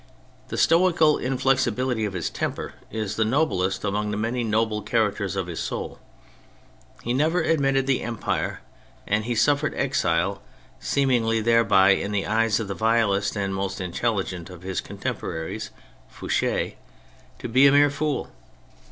[0.47, 5.45] The stoical inflexibility of his temper is the noblest among the many noble characters of
[5.45, 5.99] his soul.
[7.03, 8.61] He never admitted the empire,
[9.05, 10.41] and he suffered exile,
[10.79, 15.69] seeming thereby in the eyes of the vilest and most intelligent of his con temporaries,
[16.11, 16.73] Fouch6,
[17.37, 18.31] to be a mere fool.